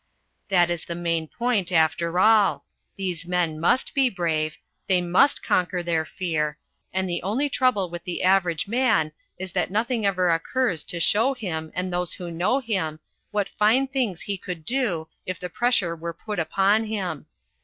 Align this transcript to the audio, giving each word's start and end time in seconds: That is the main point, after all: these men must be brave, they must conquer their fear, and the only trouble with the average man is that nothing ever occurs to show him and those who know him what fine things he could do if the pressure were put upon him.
That 0.49 0.71
is 0.71 0.83
the 0.85 0.95
main 0.95 1.27
point, 1.27 1.71
after 1.71 2.17
all: 2.17 2.65
these 2.95 3.27
men 3.27 3.59
must 3.59 3.93
be 3.93 4.09
brave, 4.09 4.57
they 4.87 4.99
must 4.99 5.43
conquer 5.43 5.83
their 5.83 6.05
fear, 6.05 6.57
and 6.91 7.07
the 7.07 7.21
only 7.21 7.49
trouble 7.49 7.87
with 7.87 8.03
the 8.03 8.23
average 8.23 8.67
man 8.67 9.11
is 9.37 9.51
that 9.51 9.69
nothing 9.69 10.03
ever 10.03 10.31
occurs 10.31 10.83
to 10.85 10.99
show 10.99 11.35
him 11.35 11.71
and 11.75 11.93
those 11.93 12.13
who 12.13 12.31
know 12.31 12.57
him 12.57 12.99
what 13.29 13.47
fine 13.59 13.85
things 13.87 14.21
he 14.21 14.39
could 14.39 14.65
do 14.65 15.07
if 15.27 15.39
the 15.39 15.51
pressure 15.51 15.95
were 15.95 16.13
put 16.13 16.39
upon 16.39 16.85
him. 16.85 17.27